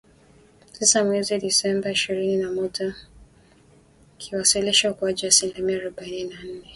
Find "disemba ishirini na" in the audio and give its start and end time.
1.43-2.51